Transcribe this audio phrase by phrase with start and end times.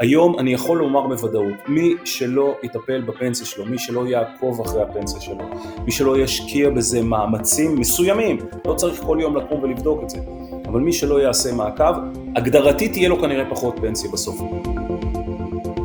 [0.00, 5.20] היום אני יכול לומר בוודאות, מי שלא יטפל בפנסיה שלו, מי שלא יעקוב אחרי הפנסיה
[5.20, 5.44] שלו,
[5.84, 10.18] מי שלא ישקיע בזה מאמצים מסוימים, לא צריך כל יום לקום ולבדוק את זה,
[10.68, 11.92] אבל מי שלא יעשה מעקב,
[12.36, 14.40] הגדרתי תהיה לו כנראה פחות פנסיה בסוף.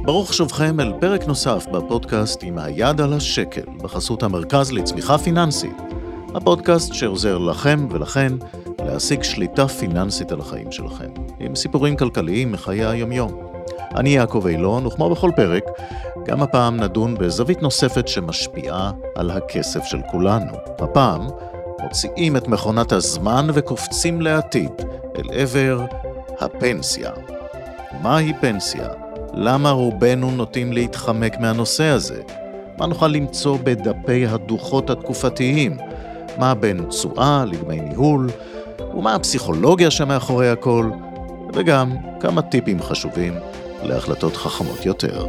[0.03, 5.75] ברוך שובכם אל פרק נוסף בפודקאסט עם היד על השקל, בחסות המרכז לצמיחה פיננסית.
[6.35, 8.33] הפודקאסט שעוזר לכם ולכן
[8.85, 11.09] להשיג שליטה פיננסית על החיים שלכם,
[11.39, 13.31] עם סיפורים כלכליים מחיי היומיום.
[13.95, 15.63] אני יעקב אילון, וכמו בכל פרק,
[16.25, 20.51] גם הפעם נדון בזווית נוספת שמשפיעה על הכסף של כולנו.
[20.79, 21.27] הפעם
[21.81, 24.71] מוציאים את מכונת הזמן וקופצים לעתיד,
[25.17, 25.85] אל עבר
[26.39, 27.11] הפנסיה.
[28.01, 28.87] מהי פנסיה?
[29.33, 32.21] למה רובנו נוטים להתחמק מהנושא הזה?
[32.77, 35.77] מה נוכל למצוא בדפי הדוחות התקופתיים?
[36.37, 38.29] מה בין תשואה לדמי ניהול?
[38.95, 40.91] ומה הפסיכולוגיה שמאחורי הכל?
[41.53, 43.33] וגם כמה טיפים חשובים
[43.83, 45.25] להחלטות חכמות יותר.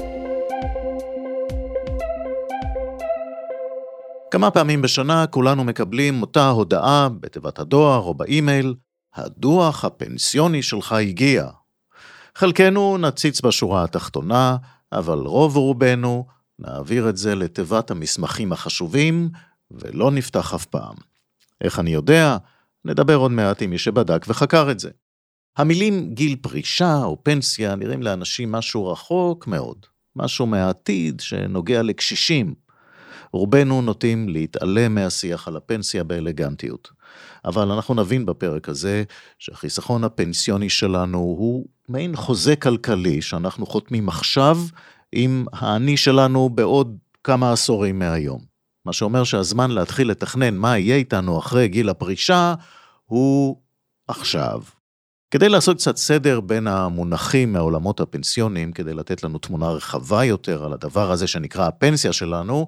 [4.30, 8.74] כמה פעמים בשנה כולנו מקבלים אותה הודעה בתיבת הדואר או באימייל,
[9.14, 11.46] הדוח הפנסיוני שלך הגיע.
[12.34, 14.56] חלקנו נציץ בשורה התחתונה,
[14.92, 16.26] אבל רוב רובנו
[16.58, 19.30] נעביר את זה לתיבת המסמכים החשובים,
[19.70, 20.94] ולא נפתח אף פעם.
[21.60, 22.36] איך אני יודע?
[22.86, 24.90] נדבר עוד מעט עם מי שבדק וחקר את זה.
[25.56, 32.54] המילים גיל פרישה או פנסיה נראים לאנשים משהו רחוק מאוד, משהו מהעתיד שנוגע לקשישים.
[33.32, 36.90] רובנו נוטים להתעלם מהשיח על הפנסיה באלגנטיות.
[37.44, 39.04] אבל אנחנו נבין בפרק הזה
[39.38, 44.58] שהחיסכון הפנסיוני שלנו הוא מעין חוזה כלכלי שאנחנו חותמים עכשיו
[45.12, 48.55] עם האני שלנו בעוד כמה עשורים מהיום.
[48.86, 52.54] מה שאומר שהזמן להתחיל לתכנן מה יהיה איתנו אחרי גיל הפרישה
[53.04, 53.60] הוא
[54.08, 54.62] עכשיו.
[55.30, 60.72] כדי לעשות קצת סדר בין המונחים מהעולמות הפנסיוניים, כדי לתת לנו תמונה רחבה יותר על
[60.72, 62.66] הדבר הזה שנקרא הפנסיה שלנו,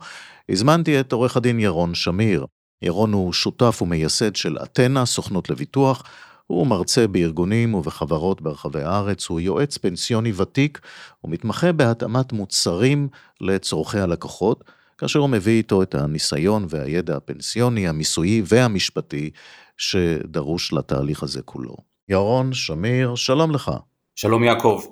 [0.49, 2.47] הזמנתי את עורך הדין ירון שמיר.
[2.83, 6.03] ירון הוא שותף ומייסד של אתנה, סוכנות לביטוח.
[6.47, 10.81] הוא מרצה בארגונים ובחברות ברחבי הארץ, הוא יועץ פנסיוני ותיק
[11.25, 13.09] ומתמחה בהתאמת מוצרים
[13.41, 14.65] לצורכי הלקוחות,
[14.99, 19.31] כאשר הוא מביא איתו את הניסיון והידע הפנסיוני, המיסויי והמשפטי
[19.77, 21.77] שדרוש לתהליך הזה כולו.
[22.09, 23.71] ירון שמיר, שלום לך.
[24.15, 24.83] שלום יעקב.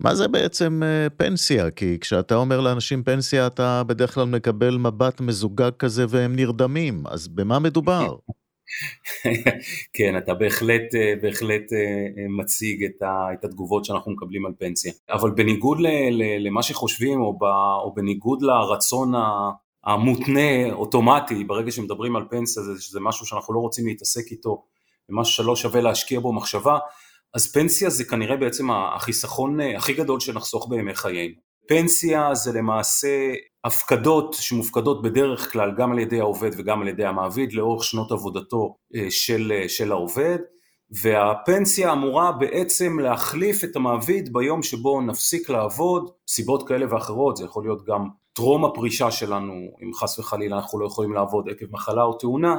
[0.00, 1.70] מה זה בעצם uh, פנסיה?
[1.70, 7.28] כי כשאתה אומר לאנשים פנסיה, אתה בדרך כלל מקבל מבט מזוגג כזה והם נרדמים, אז
[7.28, 8.16] במה מדובר?
[9.96, 14.92] כן, אתה בהחלט, אה, בהחלט אה, מציג את, התגובות שאנחנו מקבלים על פנסיה.
[15.10, 15.78] אבל בניגוד
[16.38, 19.12] למה שחושבים, או, בניגוד לרצון
[19.84, 24.62] המותנה, אוטומטי, ברגע שמדברים על פנסיה, זה, שזה משהו שאנחנו לא רוצים להתעסק איתו
[25.08, 26.78] ומשהו שלא שווה להשקיע בו מחשבה,
[27.34, 31.45] אז פנסיה זה כנראה בעצם החיסכון אה, הכי גדול שנחסוך בימי חיינו.
[31.68, 33.32] פנסיה זה למעשה
[33.64, 38.76] הפקדות שמופקדות בדרך כלל גם על ידי העובד וגם על ידי המעביד לאורך שנות עבודתו
[38.96, 40.38] אה, של, אה, של העובד,
[41.02, 47.64] והפנסיה אמורה בעצם להחליף את המעביד ביום שבו נפסיק לעבוד, סיבות כאלה ואחרות, זה יכול
[47.64, 52.12] להיות גם טרום הפרישה שלנו, אם חס וחלילה אנחנו לא יכולים לעבוד עקב מחלה או
[52.12, 52.58] תאונה,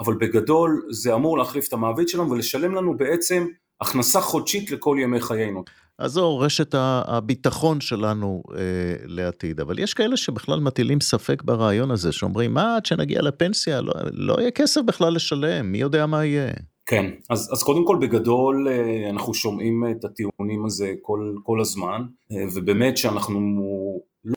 [0.00, 3.46] אבל בגדול זה אמור להחליף את המעביד שלנו ולשלם לנו בעצם
[3.80, 5.64] הכנסה חודשית לכל ימי חיינו.
[5.98, 6.74] אז זו רשת
[7.06, 8.60] הביטחון שלנו אה,
[9.04, 13.92] לעתיד, אבל יש כאלה שבכלל מטילים ספק ברעיון הזה, שאומרים, מה, עד שנגיע לפנסיה, לא,
[14.12, 16.52] לא יהיה כסף בכלל לשלם, מי יודע מה יהיה.
[16.86, 22.02] כן, אז, אז קודם כל בגדול אה, אנחנו שומעים את הטיעונים הזה כל, כל הזמן,
[22.32, 23.40] אה, ובאמת שאנחנו,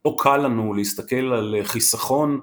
[0.05, 2.39] לא קל לנו להסתכל על חיסכון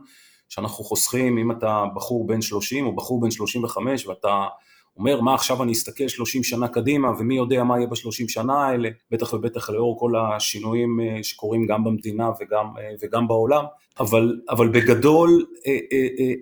[0.48, 4.46] שאנחנו חוסכים, אם אתה בחור בן 30 או בחור בן 35 ואתה
[4.98, 8.88] אומר מה עכשיו אני אסתכל 30 שנה קדימה ומי יודע מה יהיה בשלושים שנה האלה,
[9.10, 13.64] בטח ובטח לאור כל השינויים אה, שקורים גם במדינה וגם, אה, וגם בעולם,
[14.00, 15.78] אבל, אבל בגדול אה,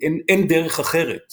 [0.03, 1.33] אין, אין דרך אחרת.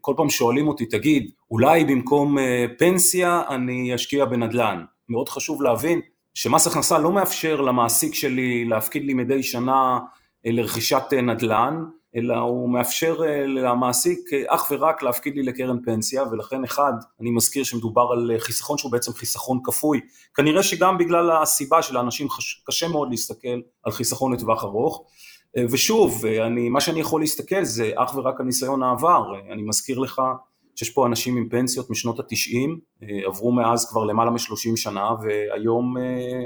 [0.00, 2.36] כל פעם שואלים אותי, תגיד, אולי במקום
[2.78, 4.84] פנסיה אני אשקיע בנדל"ן.
[5.08, 6.00] מאוד חשוב להבין
[6.34, 9.98] שמס הכנסה לא מאפשר למעסיק שלי להפקיד לי מדי שנה
[10.44, 11.84] לרכישת נדל"ן,
[12.16, 17.30] אלא הוא מאפשר אה, למעסיק אה, אך ורק להפקיד לי לקרן פנסיה, ולכן אחד, אני
[17.30, 20.00] מזכיר שמדובר על אה, חיסכון שהוא בעצם חיסכון כפוי,
[20.34, 22.28] כנראה שגם בגלל הסיבה שלאנשים
[22.64, 25.04] קשה מאוד להסתכל על חיסכון לטווח ארוך,
[25.70, 30.22] ושוב, אני, מה שאני יכול להסתכל זה אך ורק על ניסיון העבר, אני מזכיר לך
[30.76, 32.78] שיש פה אנשים עם פנסיות משנות התשעים,
[33.26, 35.94] עברו מאז כבר למעלה משלושים שנה, והיום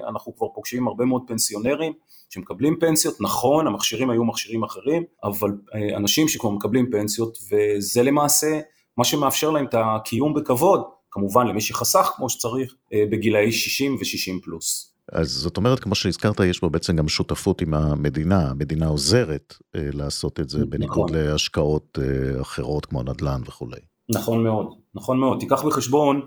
[0.08, 1.92] אנחנו כבר פוגשים הרבה מאוד פנסיונרים,
[2.34, 8.60] שמקבלים פנסיות, נכון, המכשירים היו מכשירים אחרים, אבל אה, אנשים שכבר מקבלים פנסיות, וזה למעשה
[8.96, 14.44] מה שמאפשר להם את הקיום בכבוד, כמובן למי שחסך כמו שצריך, אה, בגילאי 60 ו-60
[14.44, 14.94] פלוס.
[15.12, 19.80] אז זאת אומרת, כמו שהזכרת, יש פה בעצם גם שותפות עם המדינה, המדינה עוזרת אה,
[19.92, 20.70] לעשות את זה, נכון.
[20.70, 23.80] בניגוד להשקעות אה, אחרות כמו נדל"ן וכולי.
[24.08, 25.38] נכון מאוד, נכון מאוד.
[25.40, 26.20] תיקח בחשבון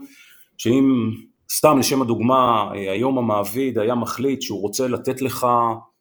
[0.57, 1.11] שאם,
[1.51, 5.47] סתם לשם הדוגמה, אה, היום המעביד היה מחליט שהוא רוצה לתת לך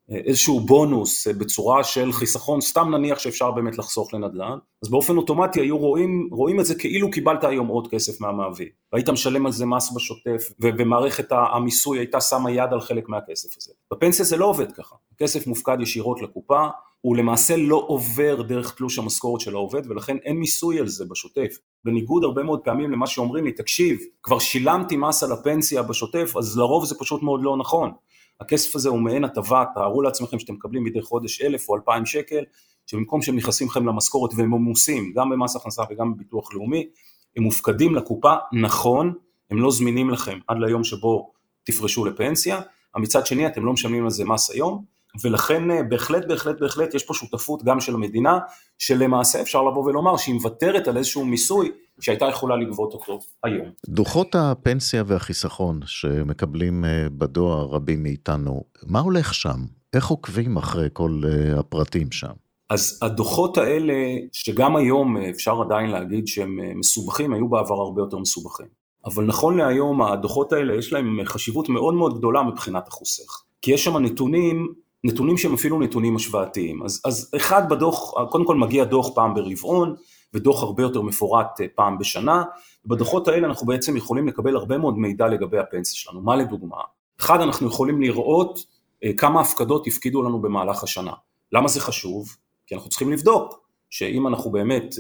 [0.08, 5.78] איזשהו בונוס בצורה של חיסכון, סתם נניח שאפשר באמת לחסוך לנדל"ן, אז באופן אוטומטי היו
[5.78, 9.93] רואים, רואים את זה כאילו קיבלת היום עוד כסף מהמעביד, והיית משלם על זה מס
[9.93, 13.72] בשוטף, ומערכת המיסוי הייתה שמה יד על חלק מהכסף הזה.
[13.93, 16.67] בפנסיה זה לא עובד ככה, הכסף מופקד ישירות לקופה,
[17.06, 21.58] הוא למעשה לא עובר דרך תלוש המשכורת של העובד, ולכן אין מיסוי על זה בשוטף.
[21.85, 26.58] בניגוד הרבה מאוד פעמים למה שאומרים לי, תקשיב, כבר שילמתי מס על הפנסיה בשוטף, אז
[26.58, 27.93] לרוב זה פשוט מאוד לא נכון.
[28.41, 32.44] הכסף הזה הוא מעין הטבה, תארו לעצמכם שאתם מקבלים מדי חודש אלף או אלפיים שקל,
[32.87, 36.88] שבמקום שהם נכנסים לכם למשכורת והם ממוסים גם במס הכנסה וגם בביטוח לאומי,
[37.37, 39.12] הם מופקדים לקופה נכון,
[39.50, 41.32] הם לא זמינים לכם עד ליום שבו
[41.64, 42.61] תפרשו לפנסיה,
[42.97, 47.05] מצד שני אתם לא משלמים על זה מס היום, ולכן אה, בהחלט בהחלט בהחלט יש
[47.05, 48.39] פה שותפות גם של המדינה,
[48.79, 51.71] שלמעשה אפשר לבוא ולומר שהיא מוותרת על איזשהו מיסוי
[52.01, 53.67] שהייתה יכולה לגבות אותו היום.
[53.89, 59.65] דוחות הפנסיה והחיסכון שמקבלים אה, בדואר רבים מאיתנו, מה הולך שם?
[59.95, 62.33] איך עוקבים אחרי כל אה, הפרטים שם?
[62.71, 63.95] אז הדוחות האלה,
[64.33, 68.67] שגם היום אפשר עדיין להגיד שהם מסובכים, היו בעבר הרבה יותר מסובכים.
[69.07, 73.43] אבל נכון להיום הדוחות האלה יש להם חשיבות מאוד מאוד גדולה מבחינת החוסך.
[73.63, 76.82] כי יש שם נתונים נתונים שהם אפילו נתונים השוואתיים.
[76.82, 79.94] אז, אז אחד בדוח, קודם כל מגיע דוח פעם ברבעון,
[80.34, 82.43] ודוח הרבה יותר מפורט אה, פעם בשנה,
[82.84, 86.20] ובדוחות האלה אנחנו בעצם יכולים לקבל הרבה מאוד מידע לגבי הפנסיה שלנו.
[86.20, 86.76] מה לדוגמה?
[87.20, 88.64] אחד, אנחנו יכולים לראות
[89.04, 91.12] אה, כמה הפקדות הפקידו לנו במהלך השנה.
[91.52, 92.37] למה זה חשוב?
[92.66, 93.60] כי אנחנו צריכים לבדוק
[93.90, 94.94] שאם אנחנו באמת,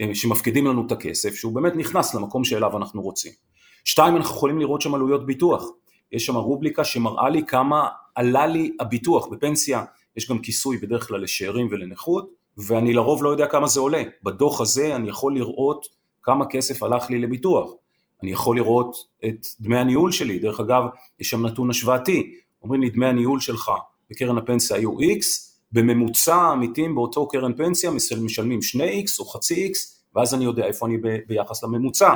[0.00, 3.32] אה, שמפקידים לנו את הכסף, שהוא באמת נכנס למקום שאליו אנחנו רוצים.
[3.84, 5.64] שתיים, אנחנו יכולים לראות שם עלויות ביטוח.
[6.12, 9.84] יש שם רובריקה שמראה לי כמה עלה לי הביטוח בפנסיה,
[10.16, 14.02] יש גם כיסוי בדרך כלל לשאירים ולנכות, ואני לרוב לא יודע כמה זה עולה.
[14.22, 15.86] בדוח הזה אני יכול לראות
[16.22, 17.72] כמה כסף הלך לי לביטוח.
[18.22, 20.82] אני יכול לראות את דמי הניהול שלי, דרך אגב,
[21.20, 23.70] יש שם נתון השוואתי, אומרים לי דמי הניהול שלך
[24.10, 25.24] בקרן הפנסיה היו X,
[25.72, 27.90] בממוצע העמיתים באותו קרן פנסיה
[28.22, 29.76] משלמים 2X או חצי X,
[30.14, 32.14] ואז אני יודע איפה אני ביחס לממוצע.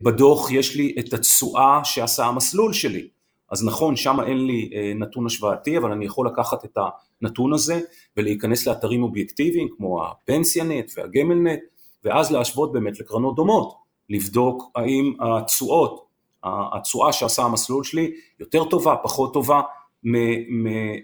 [0.00, 3.08] בדוח יש לי את התשואה שעשה המסלול שלי,
[3.50, 6.78] אז נכון, שם אין לי אה, נתון השוואתי, אבל אני יכול לקחת את
[7.22, 7.80] הנתון הזה
[8.16, 11.60] ולהיכנס לאתרים אובייקטיביים כמו הפנסיונט והגמלנט,
[12.04, 13.74] ואז להשוות באמת לקרנות דומות,
[14.10, 16.04] לבדוק האם התשואות,
[16.44, 18.10] התשואה שעשה המסלול שלי
[18.40, 19.60] יותר טובה, פחות טובה,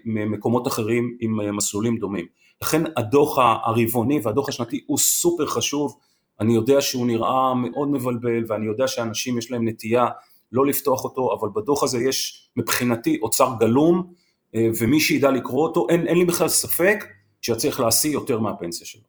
[0.05, 2.25] ממקומות אחרים עם אה, מסלולים דומים.
[2.61, 5.97] לכן הדוח הרבעוני והדוח השנתי הוא סופר חשוב,
[6.39, 10.05] אני יודע שהוא נראה מאוד מבלבל ואני יודע שאנשים יש להם נטייה
[10.51, 14.13] לא לפתוח אותו, אבל בדוח הזה יש מבחינתי אוצר גלום,
[14.55, 17.05] אה, ומי שידע לקרוא אותו, אין, אין לי בכלל ספק
[17.41, 19.01] שיצליח להשיא יותר מהפנסיה שלו.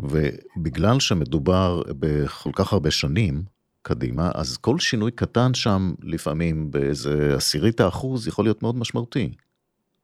[0.00, 3.42] ובגלל שמדובר בכל כך הרבה שנים
[3.82, 9.32] קדימה, אז כל שינוי קטן שם, לפעמים באיזה עשירית האחוז, יכול להיות מאוד משמעותי.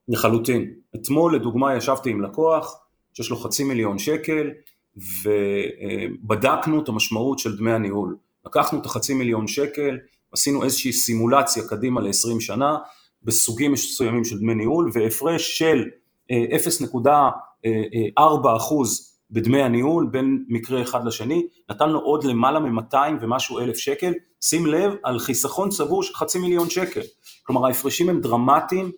[0.08, 0.74] לחלוטין.
[0.96, 2.80] אתמול לדוגמה ישבתי עם לקוח
[3.14, 4.50] שיש לו חצי מיליון שקל,
[5.22, 8.16] ובדקנו את המשמעות של דמי הניהול.
[8.46, 9.98] לקחנו את החצי מיליון שקל,
[10.32, 12.76] עשינו איזושהי סימולציה קדימה ל-20 שנה
[13.22, 15.84] בסוגים מסוימים של דמי ניהול והפרש של
[16.30, 17.06] 0.4%
[17.66, 17.78] אה,
[19.30, 24.66] בדמי הניהול בין מקרה אחד לשני, נתן לו עוד למעלה מ-200 ומשהו אלף שקל, שים
[24.66, 27.00] לב על חיסכון צבור של חצי מיליון שקל,
[27.42, 28.90] כלומר ההפרשים הם דרמטיים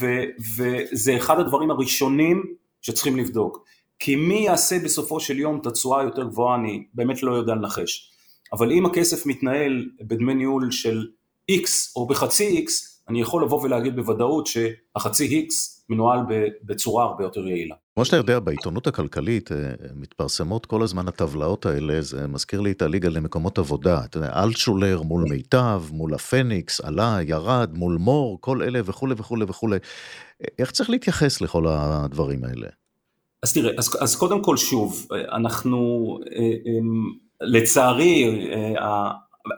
[0.00, 0.24] ו-
[0.56, 2.42] וזה אחד הדברים הראשונים
[2.82, 3.64] שצריכים לבדוק,
[3.98, 8.12] כי מי יעשה בסופו של יום את התשואה היותר גבוהה אני באמת לא יודע לנחש,
[8.52, 11.06] אבל אם הכסף מתנהל בדמי ניהול של
[11.50, 12.70] X או בחצי X,
[13.08, 15.52] אני יכול לבוא ולהגיד בוודאות שהחצי X
[15.88, 16.20] מנוהל
[16.62, 17.74] בצורה הרבה יותר יעילה.
[17.94, 19.56] כמו שאתה יודע, בעיתונות הכלכלית אה,
[19.94, 24.04] מתפרסמות כל הזמן הטבלאות האלה, זה מזכיר לי את הליגה למקומות עבודה.
[24.04, 29.44] אתה יודע, אלטשולר מול מיטב, מול הפניקס, עלה, ירד, מול מור, כל אלה וכולי וכולי
[29.48, 29.78] וכולי.
[30.58, 32.66] איך צריך להתייחס לכל הדברים האלה?
[33.42, 36.08] אז תראה, אז, אז קודם כל שוב, אנחנו...
[37.40, 39.10] לצערי, אה,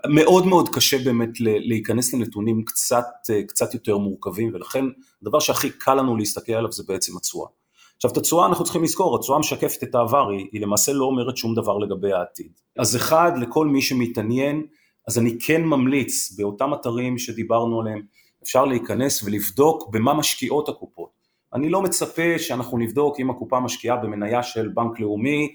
[0.09, 4.85] מאוד מאוד קשה באמת להיכנס לנתונים קצת, אה, קצת יותר מורכבים, ולכן
[5.23, 7.49] הדבר שהכי קל לנו להסתכל עליו זה בעצם התשואה.
[7.97, 11.37] עכשיו את התשואה אנחנו צריכים לזכור, התשואה משקפת את העבר, היא, היא למעשה לא אומרת
[11.37, 12.53] שום דבר לגבי העתיד.
[12.79, 14.67] אז אחד, לכל מי שמתעניין,
[15.09, 18.03] אז אני כן ממליץ באותם אתרים שדיברנו עליהם,
[18.43, 21.11] אפשר להיכנס ולבדוק במה משקיעות הקופות.
[21.55, 25.49] אני לא מצפה שאנחנו נבדוק אם הקופה משקיעה במניה של בנק לאומי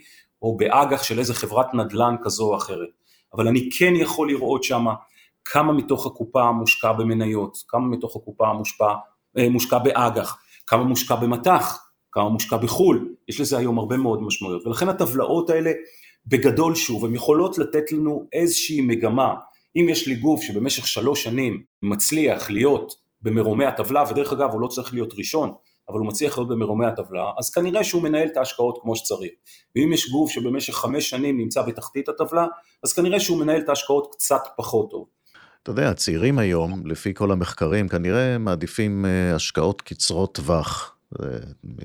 [0.46, 2.90] או באג"ח של איזה חברת נדל"ן כזו או אחרת,
[3.34, 4.94] אבל אני כן יכול לראות שמה
[5.46, 8.94] כמה מתוך הקופה מושקע במניות, כמה מתוך הקופה מושפע,
[9.38, 10.38] אה, מושקע באג"ח,
[10.68, 15.72] כמה מושקע במטח, כמה מושקע בחו"ל, יש לזה היום הרבה מאוד משמעויות, ולכן הטבלאות האלה
[16.28, 19.34] בגדול שוב, הן יכולות לתת לנו איזושהי מגמה,
[19.75, 24.68] אם יש לי גוף שבמשך שלוש שנים מצליח להיות במרומי הטבלה, ודרך אגב הוא לא
[24.68, 25.54] צריך להיות ראשון,
[25.89, 29.32] אבל הוא מצליח להיות במרומי הטבלה, אז כנראה שהוא מנהל את ההשקעות כמו שצריך.
[29.75, 32.46] ואם יש גוף שבמשך חמש שנים נמצא בתחתית הטבלה,
[32.84, 35.08] אז כנראה שהוא מנהל את ההשקעות קצת פחות טוב.
[35.63, 40.96] אתה יודע, הצעירים היום, לפי כל המחקרים, כנראה מעדיפים אה, השקעות קצרות טווח.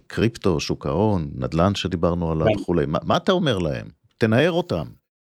[0.07, 2.61] קריפטו, שוק ההון, נדל"ן שדיברנו עליו כן.
[2.61, 2.87] וכולי.
[2.87, 3.87] מה, מה אתה אומר להם?
[4.19, 4.87] תנער אותם.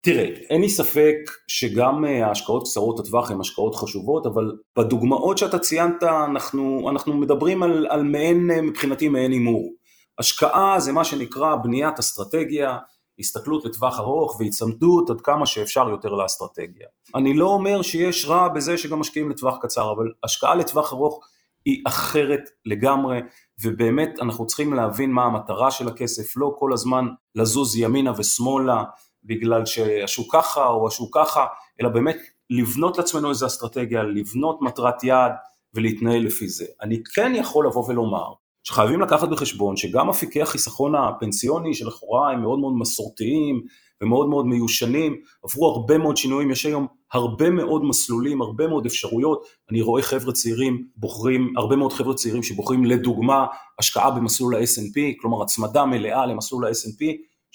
[0.06, 1.16] תראה, אין לי ספק
[1.48, 7.64] שגם אה, ההשקעות קצרות הטווח הן השקעות חשובות, אבל בדוגמאות שאתה ציינת אנחנו, אנחנו מדברים
[7.64, 9.74] על, על מעין, אה, מבחינתי מעין הימור.
[10.20, 12.78] השקעה זה מה שנקרא בניית אסטרטגיה,
[13.20, 16.88] הסתכלות לטווח ארוך והיצמדות עד כמה שאפשר יותר לאסטרטגיה.
[17.16, 21.20] אני לא אומר שיש רע בזה שגם משקיעים לטווח קצר, אבל השקעה לטווח ארוך
[21.66, 23.20] היא אחרת לגמרי,
[23.64, 27.06] ובאמת אנחנו צריכים להבין מה המטרה של הכסף, לא כל הזמן
[27.36, 28.84] לזוז ימינה ושמאלה
[29.26, 31.46] בגלל שהשוק ככה או השוק ככה,
[31.82, 32.18] אלא באמת
[32.50, 35.32] לבנות לעצמנו איזו אסטרטגיה, לבנות מטרת יעד
[35.74, 36.66] ולהתנהל לפי זה.
[36.82, 42.60] אני כן יכול לבוא ולומר שחייבים לקחת בחשבון שגם אפיקי החיסכון הפנסיוני שלכאורה הם מאוד
[42.60, 43.62] מאוד מסורתיים
[44.02, 49.44] ומאוד מאוד מיושנים, עברו הרבה מאוד שינויים, יש היום הרבה מאוד מסלולים, הרבה מאוד אפשרויות,
[49.72, 53.46] אני רואה חבר'ה צעירים בוחרים, הרבה מאוד חבר'ה צעירים שבוחרים לדוגמה
[53.80, 57.04] השקעה במסלול ה-S&P, כלומר הצמדה מלאה למסלול ה-S&P,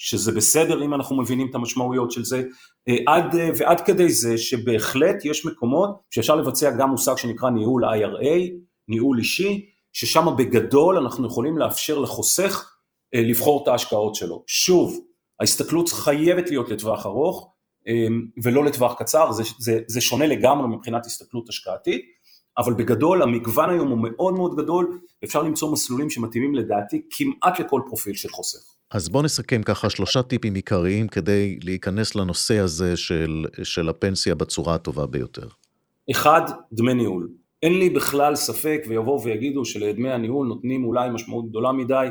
[0.01, 2.43] שזה בסדר אם אנחנו מבינים את המשמעויות של זה,
[2.87, 7.85] אה, עד, אה, ועד כדי זה שבהחלט יש מקומות שאפשר לבצע גם מושג שנקרא ניהול
[7.85, 8.51] IRA,
[8.87, 12.71] ניהול אישי, ששם בגדול אנחנו יכולים לאפשר לחוסך
[13.15, 14.43] אה, לבחור את ההשקעות שלו.
[14.47, 14.99] שוב,
[15.39, 17.55] ההסתכלות חייבת להיות לטווח ארוך
[18.43, 22.01] ולא לטווח קצר, זה, זה, זה שונה לגמרי מבחינת הסתכלות השקעתית,
[22.57, 27.81] אבל בגדול המגוון היום הוא מאוד מאוד גדול, אפשר למצוא מסלולים שמתאימים לדעתי כמעט לכל
[27.85, 28.78] פרופיל של חוסך.
[28.91, 34.75] אז בוא נסכם ככה שלושה טיפים עיקריים כדי להיכנס לנושא הזה של, של הפנסיה בצורה
[34.75, 35.47] הטובה ביותר.
[36.11, 36.41] אחד,
[36.73, 37.29] דמי ניהול.
[37.63, 42.07] אין לי בכלל ספק ויבואו ויגידו שלדמי הניהול נותנים אולי משמעות גדולה מדי,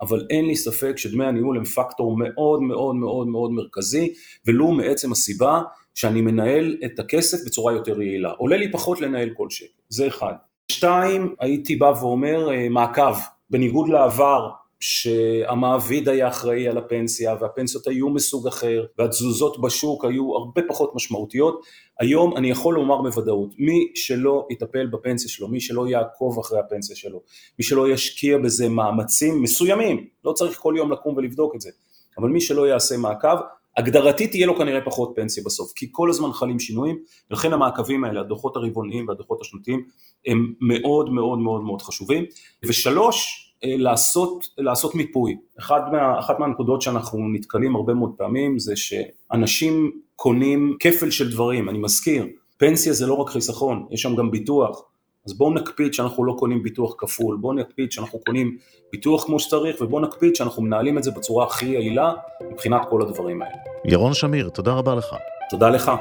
[0.00, 4.12] אבל אין לי ספק שדמי הניהול הם פקטור מאוד מאוד מאוד מאוד מרכזי,
[4.46, 5.62] ולו מעצם הסיבה
[5.94, 8.30] שאני מנהל את הכסף בצורה יותר יעילה.
[8.30, 10.32] עולה לי פחות לנהל כל שקל, זה אחד.
[10.68, 13.14] שתיים, הייתי בא ואומר אה, מעקב,
[13.50, 14.50] בניגוד לעבר
[14.82, 21.60] שהמעביד היה אחראי על הפנסיה והפנסיות היו מסוג אחר והתזוזות בשוק היו הרבה פחות משמעותיות,
[22.00, 26.96] היום אני יכול לומר בוודאות, מי שלא יטפל בפנסיה שלו, מי שלא יעקוב אחרי הפנסיה
[26.96, 27.20] שלו,
[27.58, 31.70] מי שלא ישקיע בזה מאמצים מסוימים, לא צריך כל יום לקום ולבדוק את זה,
[32.18, 33.36] אבל מי שלא יעשה מעקב,
[33.76, 36.98] הגדרתית תהיה לו כנראה פחות פנסיה בסוף, כי כל הזמן חלים שינויים,
[37.30, 39.84] ולכן המעקבים האלה, הדוחות הרבעוניים והדוחות השנתיים,
[40.26, 42.24] הם מאוד מאוד מאוד מאוד חשובים.
[42.64, 45.36] ושלוש, לעשות, לעשות מיפוי.
[45.58, 51.68] אחת, מה, אחת מהנקודות שאנחנו נתקלים הרבה מאוד פעמים זה שאנשים קונים כפל של דברים,
[51.68, 52.26] אני מזכיר,
[52.56, 54.82] פנסיה זה לא רק חיסכון, יש שם גם ביטוח,
[55.26, 58.56] אז בואו נקפיד שאנחנו לא קונים ביטוח כפול, בואו נקפיד שאנחנו קונים
[58.92, 62.12] ביטוח כמו שצריך, ובואו נקפיד שאנחנו מנהלים את זה בצורה הכי יעילה
[62.50, 63.54] מבחינת כל הדברים האלה.
[63.84, 65.14] ירון שמיר, תודה רבה לך.
[65.50, 65.92] תודה לך.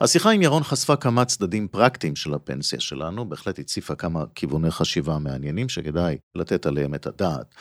[0.00, 5.18] השיחה עם ירון חשפה כמה צדדים פרקטיים של הפנסיה שלנו, בהחלט הציפה כמה כיווני חשיבה
[5.18, 7.54] מעניינים שכדאי לתת עליהם את הדעת.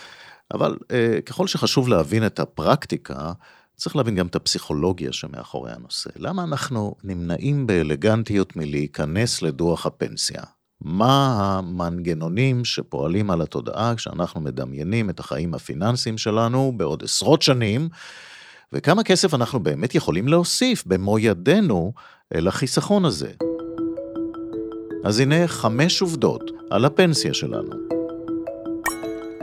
[0.54, 3.32] אבל אה, ככל שחשוב להבין את הפרקטיקה,
[3.76, 6.10] צריך להבין גם את הפסיכולוגיה שמאחורי הנושא.
[6.16, 10.42] למה אנחנו נמנעים באלגנטיות מלהיכנס לדוח הפנסיה?
[10.82, 17.90] מה המנגנונים שפועלים על התודעה כשאנחנו מדמיינים את החיים הפיננסיים שלנו בעוד עשרות שנים,
[18.74, 21.94] וכמה כסף אנחנו באמת יכולים להוסיף במו ידינו
[22.36, 23.32] אל החיסכון הזה.
[25.04, 27.72] אז הנה חמש עובדות על הפנסיה שלנו.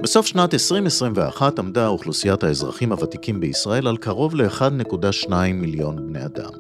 [0.03, 6.51] בסוף שנת 2021 עמדה אוכלוסיית האזרחים הוותיקים בישראל על קרוב ל-1.2 מיליון בני אדם.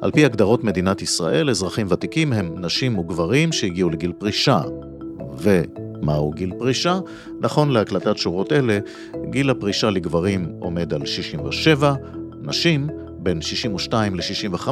[0.00, 4.60] על פי הגדרות מדינת ישראל, אזרחים ותיקים הם נשים וגברים שהגיעו לגיל פרישה.
[5.38, 6.98] ומהו גיל פרישה?
[7.40, 8.78] נכון להקלטת שורות אלה,
[9.30, 11.94] גיל הפרישה לגברים עומד על 67,
[12.42, 12.88] נשים
[13.22, 14.68] בין 62 ל-65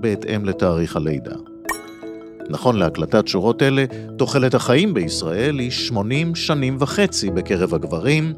[0.00, 1.34] בהתאם לתאריך הלידה.
[2.50, 3.84] נכון להקלטת שורות אלה,
[4.18, 8.32] תוחלת החיים בישראל היא 80 שנים וחצי בקרב הגברים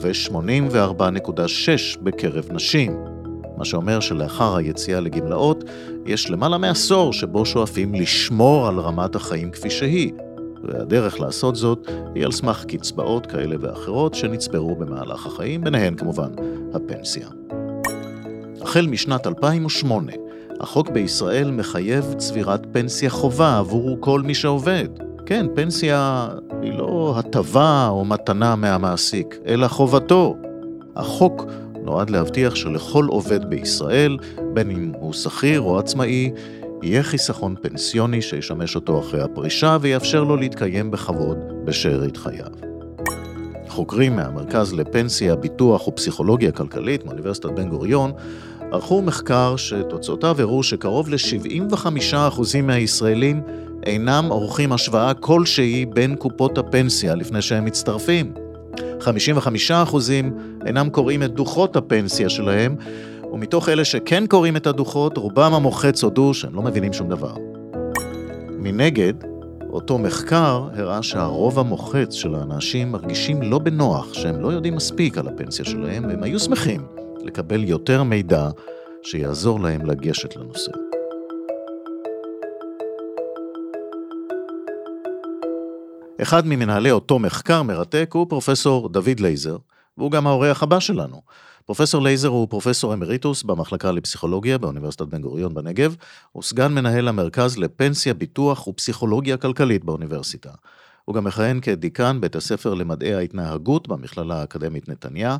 [0.00, 2.96] ו-84.6 בקרב נשים.
[3.56, 5.64] מה שאומר שלאחר היציאה לגמלאות,
[6.06, 10.12] יש למעלה מעשור שבו שואפים לשמור על רמת החיים כפי שהיא,
[10.62, 16.30] והדרך לעשות זאת היא על סמך קצבאות כאלה ואחרות שנצברו במהלך החיים, ביניהן כמובן
[16.74, 17.43] הפנסיה.
[18.64, 20.12] החל משנת 2008,
[20.60, 24.88] החוק בישראל מחייב צבירת פנסיה חובה עבור כל מי שעובד.
[25.26, 26.28] כן, פנסיה
[26.62, 30.36] היא לא הטבה או מתנה מהמעסיק, אלא חובתו.
[30.96, 31.44] החוק
[31.82, 34.18] נועד להבטיח שלכל עובד בישראל,
[34.54, 36.30] בין אם הוא שכיר או עצמאי,
[36.82, 42.74] יהיה חיסכון פנסיוני שישמש אותו אחרי הפרישה ויאפשר לו להתקיים בכבוד בשארית חייו.
[43.74, 48.12] חוקרים מהמרכז לפנסיה, ביטוח ופסיכולוגיה כלכלית מאוניברסיטת בן גוריון
[48.74, 53.42] ערכו מחקר שתוצאותיו הראו שקרוב ל-75% מהישראלים
[53.86, 58.32] אינם עורכים השוואה כלשהי בין קופות הפנסיה לפני שהם מצטרפים.
[59.00, 59.04] 55%
[60.66, 62.76] אינם קוראים את דוחות הפנסיה שלהם,
[63.32, 67.34] ומתוך אלה שכן קוראים את הדוחות, רובם המוחץ הודו שהם לא מבינים שום דבר.
[68.58, 69.14] מנגד,
[69.70, 75.28] אותו מחקר הראה שהרוב המוחץ של האנשים מרגישים לא בנוח, שהם לא יודעים מספיק על
[75.28, 76.93] הפנסיה שלהם, והם היו שמחים
[77.24, 78.48] לקבל יותר מידע
[79.02, 80.72] שיעזור להם לגשת לנושא.
[86.22, 89.56] אחד ממנהלי אותו מחקר מרתק הוא פרופסור דוד לייזר,
[89.98, 91.22] והוא גם האורח הבא שלנו.
[91.66, 95.96] פרופסור לייזר הוא פרופסור אמריטוס במחלקה לפסיכולוגיה באוניברסיטת בן גוריון בנגב,
[96.32, 100.50] הוא סגן מנהל המרכז לפנסיה, ביטוח ופסיכולוגיה כלכלית באוניברסיטה.
[101.04, 105.36] הוא גם מכהן כדיקן בית הספר למדעי ההתנהגות במכללה האקדמית נתניה,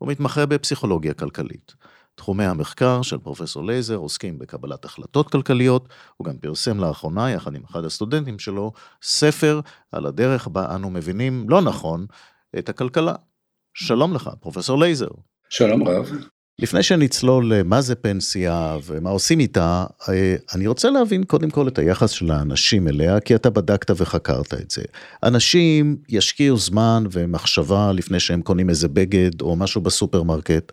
[0.00, 1.74] ומתמחה בפסיכולוגיה כלכלית.
[2.14, 7.62] תחומי המחקר של פרופסור לייזר עוסקים בקבלת החלטות כלכליות, הוא גם פרסם לאחרונה, יחד עם
[7.64, 8.72] אחד הסטודנטים שלו,
[9.02, 9.60] ספר
[9.92, 12.06] על הדרך בה אנו מבינים לא נכון
[12.58, 13.14] את הכלכלה.
[13.74, 15.08] שלום לך, פרופסור לייזר.
[15.48, 16.10] שלום רב.
[16.58, 21.78] לפני שנצלול למה זה פנסיה ומה עושים איתה, אה, אני רוצה להבין קודם כל את
[21.78, 24.82] היחס של האנשים אליה, כי אתה בדקת וחקרת את זה.
[25.22, 30.72] אנשים ישקיעו זמן ומחשבה לפני שהם קונים איזה בגד או משהו בסופרמרקט,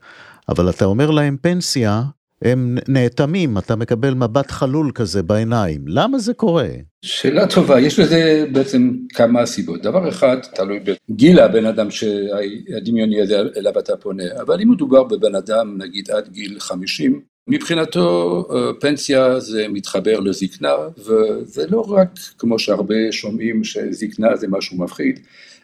[0.50, 2.04] אבל אתה אומר להם פנסיה,
[2.44, 5.82] הם נאטמים, אתה מקבל מבט חלול כזה בעיניים.
[5.88, 6.68] למה זה קורה?
[7.06, 9.82] שאלה טובה, יש לזה בעצם כמה סיבות.
[9.82, 15.36] דבר אחד, תלוי בגיל הבן אדם שהדמיוני הזה אליו אתה פונה, אבל אם מדובר בבן
[15.36, 22.60] אדם נגיד עד גיל 50, מבחינתו אה, פנסיה זה מתחבר לזקנה, וזה לא רק כמו
[22.60, 25.20] שהרבה שומעים שזקנה זה משהו מפחיד,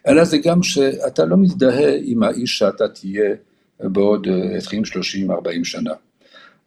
[0.08, 3.34] אלא זה גם שאתה לא מזדהה עם האיש שאתה תהיה
[3.80, 5.92] בעוד 20, 30, 40 שנה.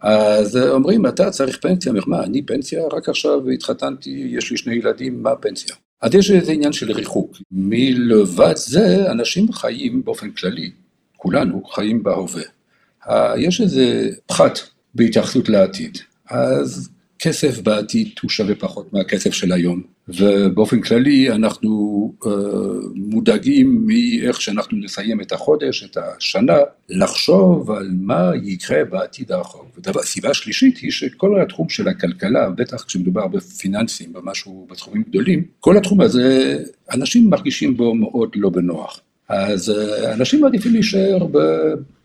[0.03, 2.83] אז אומרים, אתה צריך פנסיה, אני אומר, מה, אני פנסיה?
[2.93, 5.75] רק עכשיו התחתנתי, יש לי שני ילדים, מה פנסיה?
[6.01, 7.37] אז יש איזה עניין של ריחוק.
[7.51, 10.71] מלבד זה, אנשים חיים באופן כללי,
[11.17, 12.43] כולנו חיים בהווה.
[13.37, 14.59] יש איזה פחת
[14.95, 15.97] בהתייחסות לעתיד.
[16.29, 16.89] אז
[17.19, 22.27] כסף בעתיד הוא שווה פחות מהכסף של היום, ובאופן כללי אנחנו uh,
[22.95, 26.57] מודאגים מאיך שאנחנו נסיים את החודש, את השנה,
[26.89, 29.79] לחשוב על מה יקרה בעתיד הרחוק.
[29.95, 36.01] וסיבה שלישית היא שכל התחום של הכלכלה, בטח כשמדובר בפיננסים, במשהו, בתחומים גדולים, כל התחום
[36.01, 36.57] הזה,
[36.93, 39.01] אנשים מרגישים בו מאוד לא בנוח.
[39.29, 41.37] אז uh, אנשים מעדיפים להישאר, ב,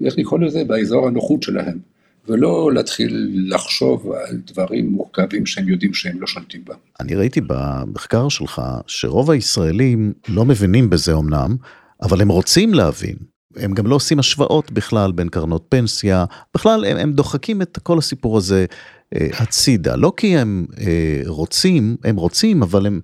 [0.05, 1.98] איך לקרוא לזה, באזור הנוחות שלהם.
[2.29, 6.79] ולא להתחיל לחשוב על דברים מורכבים שהם יודעים שהם לא שולטים בהם.
[7.01, 11.57] אני ראיתי במחקר שלך שרוב הישראלים לא מבינים בזה אמנם,
[12.03, 13.17] אבל הם רוצים להבין.
[13.57, 17.99] הם גם לא עושים השוואות בכלל בין קרנות פנסיה, בכלל הם, הם דוחקים את כל
[17.99, 18.67] הסיפור הזה
[19.15, 23.01] אה, הצידה, לא כי הם אה, רוצים, הם רוצים, אבל הם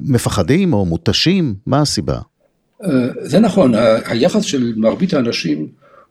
[0.00, 2.18] מפחדים או מותשים, מה הסיבה?
[2.84, 2.90] אה,
[3.22, 3.72] זה נכון,
[4.04, 5.68] היחס של מרבית האנשים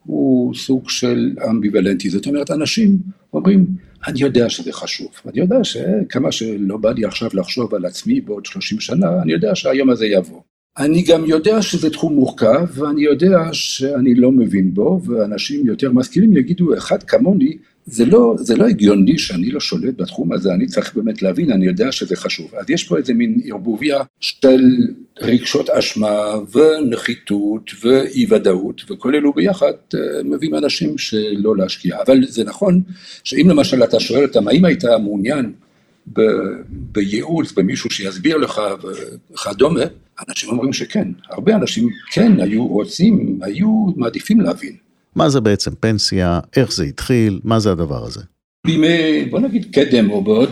[0.08, 2.98] הוא סוג של אמביוולנטי, זאת אומרת אנשים
[3.32, 3.66] אומרים
[4.06, 8.46] אני יודע שזה חשוב, אני יודע שכמה שלא בא לי עכשיו לחשוב על עצמי בעוד
[8.46, 10.40] 30 שנה, אני יודע שהיום הזה יבוא.
[10.78, 16.36] אני גם יודע שזה תחום מורכב ואני יודע שאני לא מבין בו ואנשים יותר משכילים
[16.36, 17.56] יגידו אחד כמוני
[17.90, 21.66] זה לא, זה לא הגיוני שאני לא שולט בתחום הזה, אני צריך באמת להבין, אני
[21.66, 22.54] יודע שזה חשוב.
[22.54, 24.60] אז יש פה איזה מין ערבוביה של
[25.20, 31.96] רגשות אשמה ונחיתות ואי ודאות, וכל אלו ביחד אה, מביאים אנשים שלא להשקיע.
[32.06, 32.82] אבל זה נכון
[33.24, 35.52] שאם למשל אתה שואל אותם, האם היית מעוניין
[36.12, 36.20] ב,
[36.68, 38.60] בייעוץ, במישהו שיסביר לך
[39.32, 39.82] וכדומה,
[40.28, 41.08] אנשים אומרים שכן.
[41.30, 44.87] הרבה אנשים כן היו רוצים, היו מעדיפים להבין.
[45.18, 48.20] מה זה בעצם פנסיה, איך זה התחיל, מה זה הדבר הזה.
[48.66, 50.50] בימי, בוא נגיד קדם או בעוד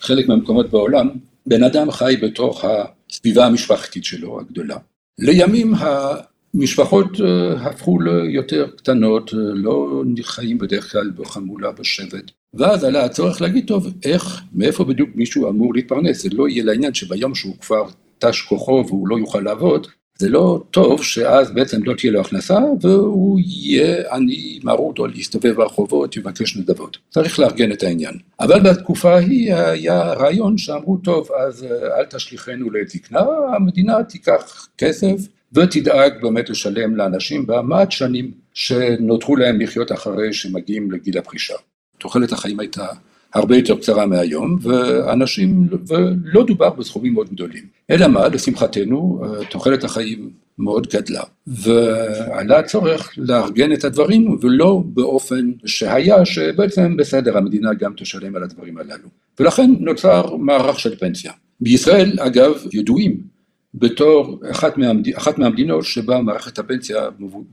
[0.00, 1.08] חלק מהמקומות בעולם,
[1.46, 4.76] בן אדם חי בתוך הסביבה המשפחתית שלו הגדולה.
[5.18, 13.04] לימים המשפחות אה, הפכו ליותר קטנות, אה, לא חיים בדרך כלל בחמולה בשבט, ואז עלה
[13.04, 17.56] הצורך להגיד, טוב, איך, מאיפה בדיוק מישהו אמור להתפרנס, זה לא יהיה לעניין שביום שהוא
[17.60, 17.84] כבר
[18.18, 19.86] תש כוחו והוא לא יוכל לעבוד,
[20.18, 25.52] זה לא טוב שאז בעצם לא תהיה לו הכנסה והוא יהיה עני מרוד או להסתובב
[25.52, 26.98] ברחובות, יבקש נדבות.
[27.10, 28.14] צריך לארגן את העניין.
[28.40, 33.24] אבל בתקופה ההיא היה רעיון שאמרו, טוב, אז אה, אל תשליכנו לעת זקנה,
[33.56, 35.16] המדינה תיקח כסף
[35.52, 41.54] ותדאג באמת לשלם לאנשים במעט שנים שנותרו להם לחיות אחרי שמגיעים לגיל הפרישה.
[41.98, 42.86] תוחלת החיים הייתה
[43.34, 47.62] הרבה יותר קצרה מהיום, ואנשים, ולא דובר בסכומים מאוד גדולים.
[47.90, 49.20] אלא מה, לשמחתנו,
[49.50, 57.74] תוחלת החיים מאוד גדלה, ועלה הצורך לארגן את הדברים, ולא באופן שהיה, שבעצם בסדר, המדינה
[57.74, 59.08] גם תשלם על הדברים הללו.
[59.40, 61.32] ולכן נוצר מערך של פנסיה.
[61.60, 63.33] בישראל, אגב, ידועים
[63.74, 65.08] בתור אחת, מהמד...
[65.14, 67.08] אחת מהמדינות שבה מערכת הפנסיה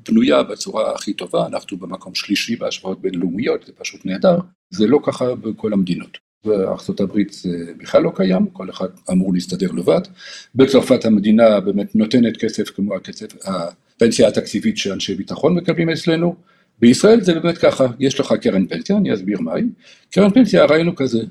[0.09, 4.37] בנויה בצורה הכי טובה, אנחנו במקום שלישי בהשוואות בינלאומיות, זה פשוט נהדר,
[4.69, 6.17] זה לא ככה בכל המדינות.
[6.45, 10.01] בארצות הברית זה בכלל לא קיים, כל אחד אמור להסתדר לבד.
[10.55, 16.35] בצרפת המדינה באמת נותנת כסף כמו הכסף, הפנסיה התקציבית שאנשי ביטחון מקבלים אצלנו.
[16.79, 19.63] בישראל זה באמת ככה, יש לך קרן פנסיה, אני אסביר מהי.
[20.11, 21.23] קרן פנסיה הרעיון הוא כזה,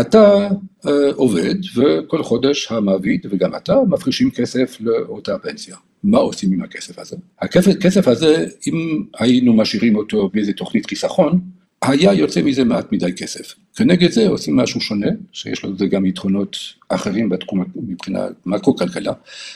[0.00, 0.48] אתה
[0.86, 5.76] אה, עובד וכל חודש המעביד וגם אתה מפרישים כסף לאותה פנסיה.
[6.04, 7.16] מה עושים עם הכסף הזה?
[7.40, 11.40] הכסף הזה, אם היינו משאירים אותו באיזה תוכנית חיסכון,
[11.82, 13.54] היה יוצא מזה מעט מדי כסף.
[13.76, 16.56] כנגד זה עושים משהו שונה, שיש לזה גם יתרונות
[16.88, 19.12] אחרים בתחום מבחינת מקרו-כלכלה,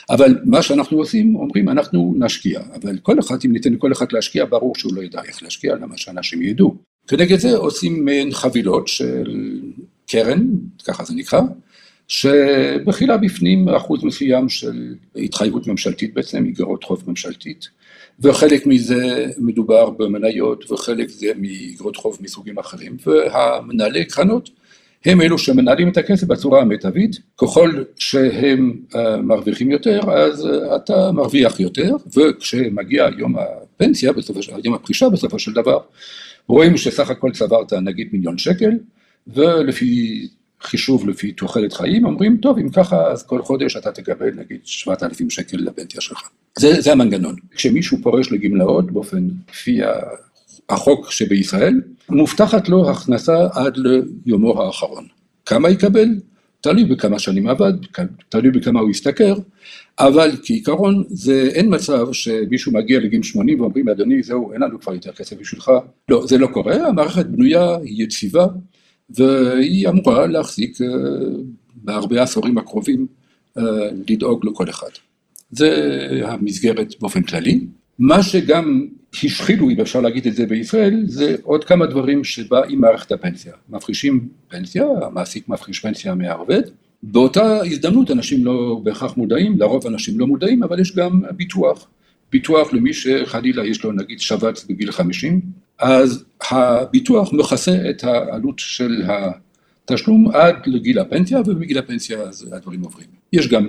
[0.09, 4.45] אבל מה שאנחנו עושים, אומרים אנחנו נשקיע, אבל כל אחד, אם ניתן לכל אחד להשקיע,
[4.45, 6.75] ברור שהוא לא ידע איך להשקיע, למה שאנשים ידעו.
[7.07, 9.59] כנגד זה עושים מעין חבילות של
[10.07, 10.47] קרן,
[10.87, 11.41] ככה זה נקרא,
[12.07, 17.69] שבכילה בפנים אחוז מסוים של התחייבות ממשלתית בעצם, איגרות חוב ממשלתית,
[18.19, 24.49] וחלק מזה מדובר במניות וחלק זה מאיגרות חוב מסוגים אחרים, והמנהלי קרנות
[25.05, 31.11] הם אלו שמנהלים את הכסף בצורה המיטבית, ככל שהם uh, מרוויחים יותר אז uh, אתה
[31.11, 35.77] מרוויח יותר, וכשמגיע יום הפנסיה, בסופו יום הפרישה בסופו של דבר,
[36.47, 38.71] רואים שסך הכל צברת נגיד מיליון שקל,
[39.27, 40.27] ולפי
[40.61, 45.29] חישוב לפי תוחלת חיים, אומרים, טוב, אם ככה, אז כל חודש אתה תקבל נגיד 7,000
[45.29, 46.29] שקל לפנטיה שלך.
[46.59, 47.35] זה, זה המנגנון.
[47.51, 49.79] כשמישהו פורש לגמלאות, באופן, לפי
[50.69, 55.05] החוק שבישראל, מובטחת לו הכנסה עד ליומו האחרון.
[55.45, 56.07] כמה יקבל?
[56.61, 57.73] תלוי בכמה שנים עבד,
[58.29, 59.35] תלוי בכמה הוא ישתכר,
[59.99, 64.93] אבל כעיקרון זה אין מצב שמישהו מגיע לגיל 80 ואומרים אדוני זהו אין לנו כבר
[64.93, 65.71] יותר כסף בשבילך,
[66.09, 68.45] לא זה לא קורה, המערכת בנויה, היא יציבה
[69.09, 70.87] והיא אמורה להחזיק אה,
[71.75, 73.07] בהרבה עשורים הקרובים
[73.57, 73.63] אה,
[74.09, 74.89] לדאוג לכל אחד.
[75.51, 75.69] זה
[76.23, 77.59] המסגרת באופן כללי.
[77.99, 78.87] מה שגם
[79.23, 83.53] השחילו, אם אפשר להגיד את זה בישראל, זה עוד כמה דברים שבא עם מערכת הפנסיה.
[83.69, 86.61] מפרישים פנסיה, המעסיק מפריש פנסיה מהעובד.
[87.03, 91.87] באותה הזדמנות אנשים לא בהכרח מודעים, לרוב אנשים לא מודעים, אבל יש גם ביטוח.
[92.31, 95.41] ביטוח למי שחלילה יש לו נגיד שבץ בגיל 50,
[95.79, 102.19] אז הביטוח מכסה את העלות של התשלום עד לגיל הפנסיה, ובגיל הפנסיה
[102.51, 103.07] הדברים עוברים.
[103.33, 103.67] יש גם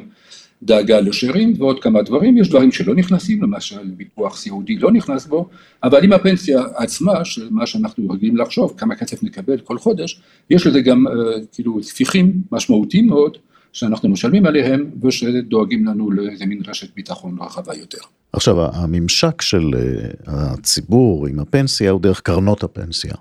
[0.62, 5.48] דאגה לשאירים ועוד כמה דברים, יש דברים שלא נכנסים, למשל ביטוח סיעודי לא נכנס בו,
[5.82, 10.66] אבל עם הפנסיה עצמה, של מה שאנחנו רגילים לחשוב, כמה כסף נקבל כל חודש, יש
[10.66, 11.10] לזה גם uh,
[11.52, 13.38] כאילו ספיחים משמעותיים מאוד,
[13.74, 17.98] שאנחנו משלמים עליהם ושדואגים לנו לאיזה מין רשת ביטחון רחבה יותר.
[18.32, 23.14] עכשיו, הממשק של אה, הציבור עם הפנסיה הוא דרך קרנות הפנסיה,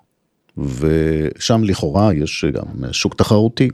[0.57, 3.69] ושם לכאורה יש גם שוק תחרותי.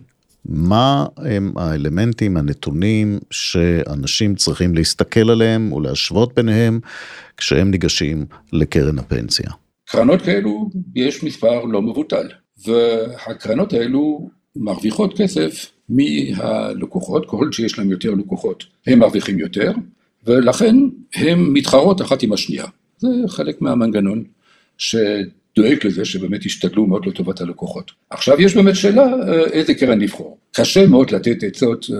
[0.45, 6.79] מה הם האלמנטים, הנתונים שאנשים צריכים להסתכל עליהם ולהשוות ביניהם
[7.37, 9.49] כשהם ניגשים לקרן הפנסיה?
[9.85, 12.27] קרנות כאלו יש מספר לא מבוטל,
[12.65, 19.71] והקרנות האלו מרוויחות כסף מהלקוחות, ככל שיש להם יותר לקוחות הם מרוויחים יותר,
[20.27, 20.75] ולכן
[21.15, 22.65] הן מתחרות אחת עם השנייה.
[22.97, 24.23] זה חלק מהמנגנון
[24.77, 27.91] שדואג לזה שבאמת ישתדלו מאוד לטובת הלקוחות.
[28.09, 30.37] עכשיו יש באמת שאלה אה, איזה קרן לבחור.
[30.51, 31.97] קשה מאוד לתת עצות אה,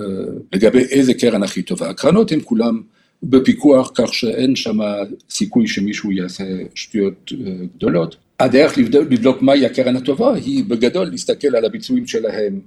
[0.54, 1.90] לגבי איזה קרן הכי טובה.
[1.90, 2.76] הקרנות הן כולן
[3.24, 4.78] בפיקוח כך שאין שם
[5.30, 6.44] סיכוי שמישהו יעשה
[6.76, 8.16] שטויות אה, גדולות.
[8.40, 12.60] הדרך לבדוק מהי הקרן הטובה היא בגדול להסתכל על הביצועים שלהם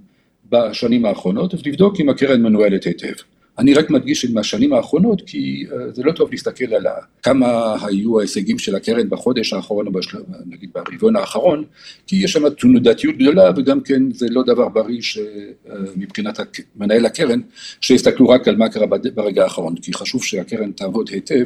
[0.53, 3.13] בשנים האחרונות ולבדוק אם הקרן מנוהלת היטב.
[3.59, 6.87] אני רק מדגיש את מהשנים האחרונות כי uh, זה לא טוב להסתכל על
[7.23, 10.19] כמה היו ההישגים של הקרן בחודש האחרון או בשל...
[10.47, 11.65] נגיד ברבעון האחרון
[12.07, 17.41] כי יש שם תנודתיות גדולה וגם כן זה לא דבר בריא שמבחינת uh, מנהל הקרן
[17.81, 21.45] שיסתכלו רק על מה קרה ברגע האחרון כי חשוב שהקרן תעבוד היטב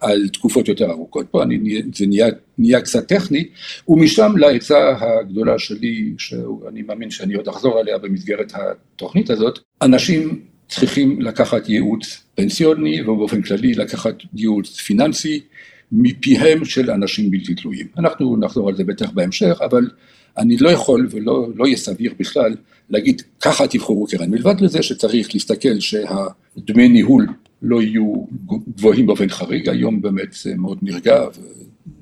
[0.00, 1.26] על תקופות יותר ארוכות.
[1.30, 2.26] פה אני, זה נהיה,
[2.58, 3.44] נהיה קצת טכני,
[3.88, 11.20] ומשם לעצה הגדולה שלי, שאני מאמין שאני עוד אחזור עליה במסגרת התוכנית הזאת, אנשים צריכים
[11.20, 15.40] לקחת ייעוץ פנסיוני ובאופן כללי לקחת ייעוץ פיננסי
[15.92, 17.86] מפיהם של אנשים בלתי תלויים.
[17.98, 19.90] אנחנו נחזור על זה בטח בהמשך, אבל
[20.38, 22.54] אני לא יכול ולא לא יהיה סביר בכלל
[22.90, 27.26] להגיד ככה תבחרו קרן, מלבד לזה שצריך להסתכל שהדמי ניהול
[27.62, 28.14] לא יהיו
[28.76, 31.24] גבוהים באופן חריג, היום באמת זה מאוד נרגע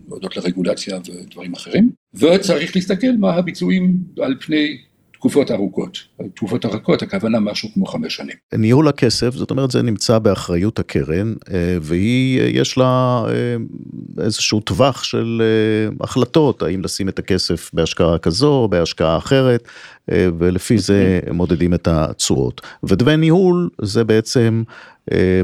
[0.09, 4.79] והודות לרגולציה ודברים אחרים, וצריך להסתכל מה הביצועים על פני
[5.19, 5.99] תקופות ארוכות.
[6.35, 8.37] תקופות ארוכות, הכוונה משהו כמו חמש שנים.
[8.55, 13.57] ניהול הכסף, זאת אומרת, זה נמצא באחריות הקרן, אה, והיא, יש לה אה,
[14.25, 19.69] איזשהו טווח של אה, החלטות, האם לשים את הכסף בהשקעה כזו או בהשקעה אחרת,
[20.11, 22.61] ולפי זה מודדים את התשואות.
[22.83, 24.63] ודמי ניהול זה בעצם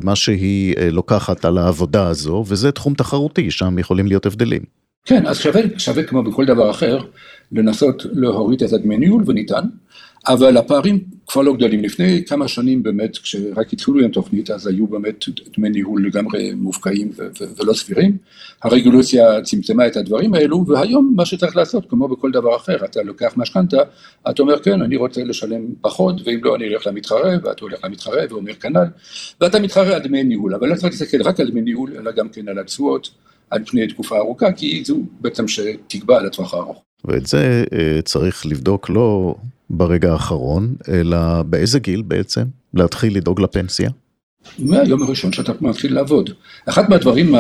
[0.03, 4.84] מה שהיא לוקחת על העבודה הזו, וזה תחום תחרותי, שם יכולים להיות הבדלים.
[5.07, 6.99] כן, אז שווה, שווה כמו בכל דבר אחר,
[7.53, 9.63] לנסות להוריד את הדמי ניהול, וניתן,
[10.27, 11.83] אבל הפערים כבר לא גדולים.
[11.83, 15.25] לפני כמה שנים באמת, כשרק התחילו עם תוכנית, אז היו באמת
[15.57, 17.11] דמי ניהול לגמרי מופקעים
[17.59, 18.17] ולא סבירים.
[18.63, 23.33] הרגולציה צמצמה את הדברים האלו, והיום מה שצריך לעשות, כמו בכל דבר אחר, אתה לוקח
[23.37, 23.79] משכנתה,
[24.31, 28.23] אתה אומר כן, אני רוצה לשלם פחות, ואם לא, אני אלך למתחרה, ואתה הולך למתחרה
[28.31, 28.87] ואומר כנ"ל,
[29.41, 32.29] ואתה מתחרה על דמי ניהול, אבל לא צריך להסתכל רק על דמי ניהול, אלא גם
[32.29, 33.11] כן על התשואות.
[33.51, 36.83] על פני תקופה ארוכה, כי זו בעצם שתקבע לטווח הארוך.
[37.05, 39.35] ואת זה אה, צריך לבדוק לא
[39.71, 42.43] ברגע האחרון, אלא באיזה גיל בעצם
[42.75, 43.91] להתחיל לדאוג לפנסיה?
[44.59, 46.31] מהיום הראשון שאתה מתחיל לעבוד.
[46.69, 47.35] אחד מהדברים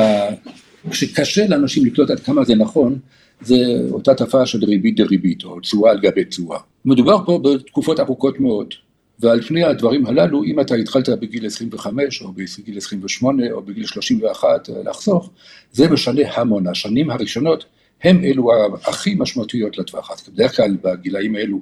[0.92, 2.98] שקשה לאנשים לקלוט עד כמה זה נכון,
[3.42, 3.56] זה
[3.90, 6.58] אותה תופעה של ריבית דריבית, או תשואה על גבי תשואה.
[6.84, 8.74] מדובר פה בתקופות ארוכות מאוד.
[9.18, 14.70] ועל פני הדברים הללו, אם אתה התחלת בגיל 25 או בגיל 28 או בגיל 31
[14.70, 15.30] אה, לחסוך,
[15.72, 16.66] זה משנה המון.
[16.66, 17.64] השנים הראשונות
[18.02, 18.50] הם אלו
[18.84, 20.10] הכי משמעותיות לטווח.
[20.10, 21.60] אז בדרך כלל בגילאים האלו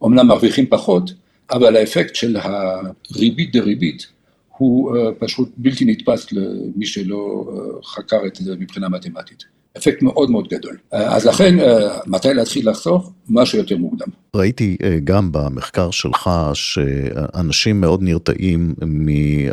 [0.00, 1.12] אומנם מרוויחים פחות,
[1.50, 4.06] אבל האפקט של הריבית דריבית
[4.56, 9.44] הוא אה, פשוט בלתי נתפס למי שלא אה, חקר את זה מבחינה מתמטית.
[9.78, 10.76] אפקט מאוד מאוד גדול.
[10.92, 13.12] אז לכן, אה, מתי להתחיל לחסוך?
[13.28, 14.06] מה שיותר מוקדם.
[14.36, 18.74] ראיתי אה, גם במחקר שלך שאנשים מאוד נרתעים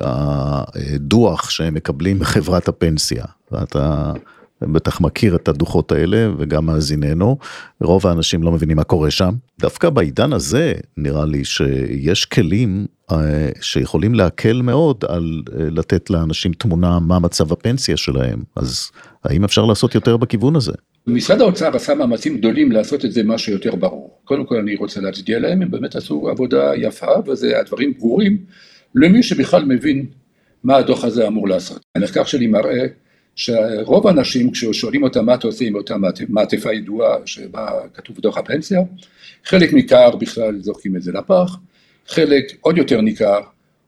[0.02, 3.24] מהדוח שהם מקבלים מחברת הפנסיה.
[3.52, 4.14] ואתה
[4.62, 7.38] בטח מכיר את הדוחות האלה וגם מאזיננו,
[7.82, 9.34] רוב האנשים לא מבינים מה קורה שם.
[9.60, 16.54] דווקא בעידן הזה נראה לי שיש כלים אה, שיכולים להקל מאוד על אה, לתת לאנשים
[16.54, 18.92] תמונה מה מצב הפנסיה שלהם, אז
[19.24, 20.74] האם אפשר לעשות יותר בכיוון הזה?
[21.08, 24.20] משרד האוצר עשה מאמצים גדולים לעשות את זה משהו יותר ברור.
[24.24, 28.38] קודם כל אני רוצה להצדיע להם, הם באמת עשו עבודה יפה, וזה הדברים ברורים
[28.96, 30.06] למי שבכלל מבין
[30.64, 31.80] מה הדוח הזה אמור לעשות.
[31.96, 32.86] המחקר שלי מראה
[33.40, 35.96] שרוב האנשים כששואלים אותם מה אתה עושה עם אותה
[36.30, 38.80] מעטפה ידועה שבה כתוב דוח הפנסיה,
[39.46, 41.58] חלק ניכר בכלל זורקים את זה לפח,
[42.08, 43.40] חלק עוד יותר ניכר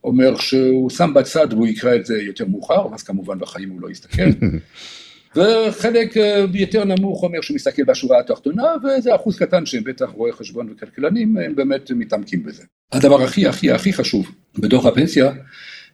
[0.03, 3.91] אומר שהוא שם בצד והוא יקרא את זה יותר מאוחר, אז כמובן בחיים הוא לא
[3.91, 4.23] יסתכל,
[5.35, 10.31] וחלק אה, יותר נמוך אומר שהוא מסתכל בשורה התחתונה, וזה אחוז קטן שהם בטח רואי
[10.31, 12.63] חשבון וכלכלנים, הם באמת מתעמקים בזה.
[12.91, 15.31] הדבר הכי הכי הכי חשוב בדוח הפנסיה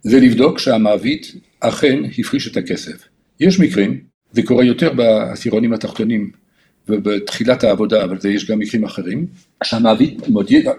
[0.01, 1.25] זה לבדוק שהמעביד
[1.59, 3.16] אכן הפריש את הכסף.
[3.39, 3.99] יש מקרים,
[4.31, 6.31] זה קורה יותר בעשירונים התחתונים
[6.89, 9.25] ובתחילת העבודה, אבל זה יש גם מקרים אחרים,
[9.63, 10.21] שהמעביד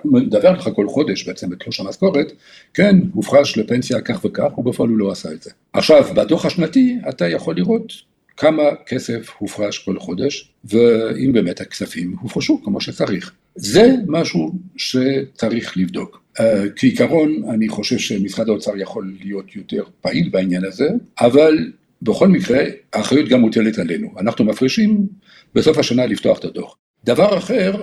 [0.05, 2.33] מדבר לך כל חודש בעצם בתלוש המשכורת,
[2.75, 5.51] כן, הופרש לפנסיה כך וכך, ובפועל הוא לא עשה את זה.
[5.73, 7.93] עכשיו, בדוח השנתי אתה יכול לראות
[8.37, 13.33] כמה כסף הופרש כל חודש, ואם באמת הכספים הופרשו כמו שצריך.
[13.55, 16.23] זה משהו שצריך לבדוק.
[16.41, 20.89] אה, כעיקרון, אני חושב שמשרד האוצר יכול להיות יותר פעיל בעניין הזה,
[21.21, 21.59] אבל
[22.03, 24.15] בכל מקרה, האחריות גם מוטלת עלינו.
[24.19, 25.07] אנחנו מפרישים
[25.55, 26.77] בסוף השנה לפתוח את הדוח.
[27.05, 27.83] דבר אחר,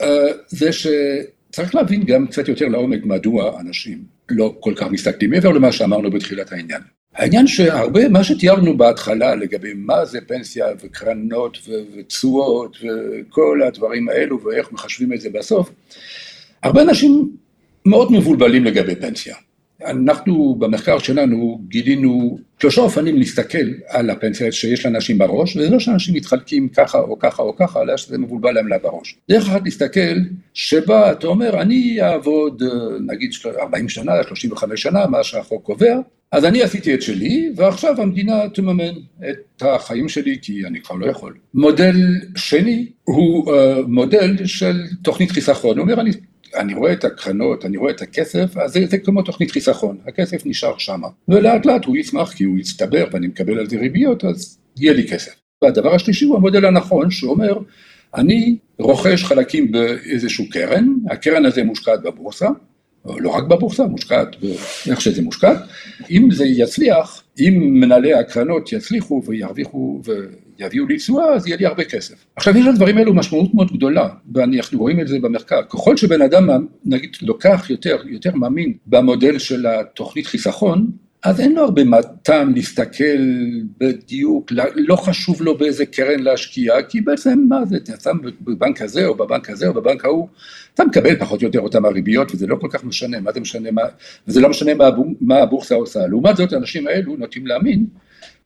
[0.00, 5.48] אה, זה שצריך להבין גם קצת יותר לעומק מדוע אנשים לא כל כך מסתכלים, מעבר
[5.48, 6.82] למה שאמרנו בתחילת העניין.
[7.14, 14.72] העניין שהרבה, מה שתיארנו בהתחלה לגבי מה זה פנסיה וקרנות ותשואות וכל הדברים האלו ואיך
[14.72, 15.70] מחשבים את זה בסוף,
[16.62, 17.36] הרבה אנשים
[17.86, 19.36] מאוד מבולבלים לגבי פנסיה.
[19.84, 26.14] אנחנו במחקר שלנו גילינו שלושה אופנים להסתכל על הפנסיה שיש לאנשים בראש, וזה לא שאנשים
[26.14, 29.16] מתחלקים ככה או ככה או ככה, אלא שזה מבולבל להם לה בראש.
[29.30, 30.16] דרך אחת להסתכל,
[30.54, 32.62] שבה אתה אומר, אני אעבוד
[33.06, 36.00] נגיד 40 שנה, 35 שנה, מה שהחוק קובע,
[36.32, 38.94] אז אני עשיתי את שלי, ועכשיו המדינה תממן
[39.30, 41.34] את החיים שלי, כי אני כבר לא יכול.
[41.54, 41.96] מודל
[42.36, 43.52] שני הוא uh,
[43.86, 45.78] מודל של תוכנית חיסכון.
[45.78, 46.10] הוא אומר, אני
[46.56, 50.46] אני רואה את הקרנות, אני רואה את הכסף, אז זה, זה כמו תוכנית חיסכון, הכסף
[50.46, 51.00] נשאר שם.
[51.28, 55.08] ולאט לאט הוא יצמח כי הוא יצטבר ואני מקבל על זה ריביות, אז יהיה לי
[55.08, 55.34] כסף.
[55.62, 57.58] והדבר השלישי הוא המודל הנכון שאומר,
[58.14, 62.48] אני רוכש חלקים באיזשהו קרן, הקרן הזה מושקעת בבורסה,
[63.06, 65.54] לא רק בבורסה, מושקעת באיך שזה מושקע,
[66.10, 70.00] אם זה יצליח, אם מנהלי הקרנות יצליחו וירוויחו
[70.58, 72.26] ויביאו לי תשואה, אז יהיה לי הרבה כסף.
[72.36, 75.62] עכשיו יש לדברים האלו משמעות מאוד גדולה, ואנחנו רואים את זה במחקר.
[75.62, 80.90] ככל שבן אדם, נגיד, לוקח יותר, יותר מאמין במודל של התוכנית חיסכון,
[81.26, 81.82] אז אין לו הרבה
[82.22, 83.18] טעם להסתכל
[83.78, 89.06] בדיוק, לא חשוב לו באיזה קרן להשקיע, כי בעצם מה זה, אתה שם בבנק הזה
[89.06, 90.28] או בבנק הזה או בבנק ההוא,
[90.74, 93.70] אתה מקבל פחות או יותר אותם הריביות וזה לא כל כך משנה, מה זה משנה,
[93.70, 93.82] מה,
[94.28, 94.88] וזה לא משנה מה,
[95.20, 96.06] מה הבורסה עושה.
[96.06, 97.86] לעומת זאת האנשים האלו נוטים להאמין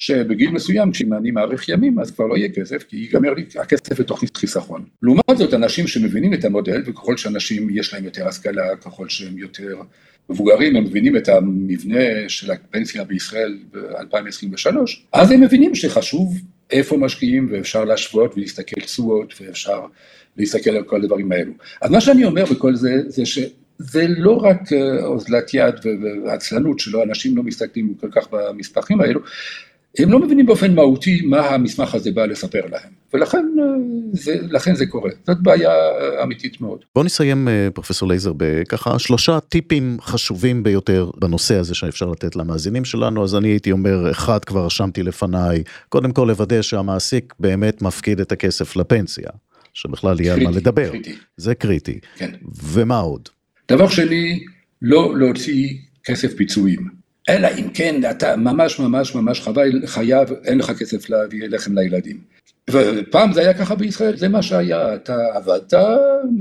[0.00, 4.00] שבגיל מסוים כשאם אני מאריך ימים אז כבר לא יהיה כסף כי ייגמר לי הכסף
[4.00, 4.84] לתוכנית חיסכון.
[5.02, 9.82] לעומת זאת אנשים שמבינים את המודל וככל שאנשים יש להם יותר השכלה, ככל שהם יותר
[10.30, 14.66] מבוגרים, הם מבינים את המבנה של הפנסיה בישראל ב-2023,
[15.12, 16.34] אז הם מבינים שחשוב
[16.70, 19.80] איפה משקיעים ואפשר להשוות ולהסתכל תשואות ואפשר
[20.36, 21.52] להסתכל על כל הדברים האלו.
[21.82, 25.74] אז מה שאני אומר בכל זה, זה שזה לא רק אה, אוזלת יד
[26.24, 29.20] ועצלנות שלא אנשים לא מסתכלים כל כך במספחים האלו,
[29.98, 33.64] הם לא מבינים באופן מהותי מה המסמך הזה בא לספר להם, ולכן אה,
[34.12, 36.84] זה, לכן זה קורה, זאת בעיה אה, אמיתית מאוד.
[36.94, 42.84] בוא נסיים אה, פרופסור לייזר בככה שלושה טיפים חשובים ביותר בנושא הזה שאפשר לתת למאזינים
[42.84, 48.20] שלנו, אז אני הייתי אומר, אחד כבר רשמתי לפניי, קודם כל לוודא שהמעסיק באמת מפקיד
[48.20, 49.30] את הכסף לפנסיה,
[49.74, 51.14] שבכלל יהיה על מה לדבר, קריטי.
[51.36, 52.30] זה קריטי, כן.
[52.62, 53.28] ומה עוד?
[53.68, 54.40] דבר שני,
[54.82, 55.68] לא להוציא
[56.04, 56.99] כסף פיצויים.
[57.28, 62.20] אלא אם כן אתה ממש ממש ממש חווי, חייב, אין לך כסף להביא לחם לילדים.
[62.70, 65.74] ופעם זה היה ככה בישראל, זה מה שהיה, אתה עבדת,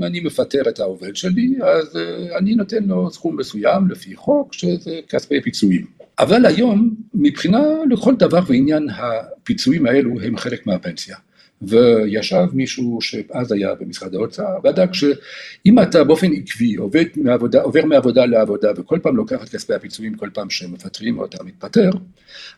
[0.02, 5.00] אני מפטר את העובד שלי, אז אה, אני נותן לו סכום מסוים לפי חוק, שזה
[5.08, 5.86] כספי פיצויים.
[6.18, 7.58] אבל היום, מבחינה
[7.90, 11.16] לכל דבר ועניין, הפיצויים האלו הם חלק מהפנסיה.
[11.62, 18.26] וישב מישהו שאז היה במשרד האוצר, בדק שאם אתה באופן עקבי עובד מעבודה, עובר מעבודה
[18.26, 21.90] לעבודה וכל פעם לוקח את כספי הפיצויים כל פעם שמפטרים או אתה מתפטר,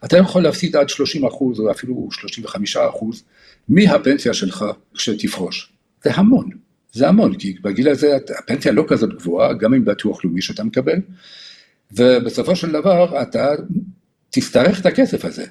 [0.04, 3.22] אתה יכול להפסיד עד 30 אחוז או אפילו 35 אחוז
[3.68, 5.72] מהפנסיה שלך כשתפרוש.
[6.04, 6.50] זה המון,
[6.92, 10.98] זה המון, כי בגיל הזה הפנסיה לא כזאת גבוהה, גם עם ביטוח לאומי שאתה מקבל,
[11.92, 13.54] ובסופו של דבר אתה
[14.30, 15.44] תצטרך את הכסף הזה.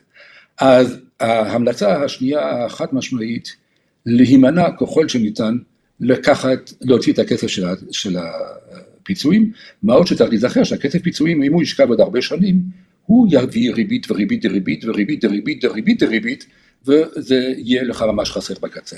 [0.61, 3.55] אז ההמלצה השנייה החד משמעית,
[4.05, 5.57] להימנע ככל שניתן
[5.99, 9.51] לקחת, להוציא את הכסף של, של הפיצויים,
[9.83, 12.61] מה עוד שצריך להיזכר שהכסף פיצויים, אם הוא ישכב עוד הרבה שנים,
[13.05, 16.45] הוא יביא ריבית וריבית דריבית וריבית דריבית דריבית דריבית,
[16.85, 18.97] וזה יהיה לך ממש חסר בקצה.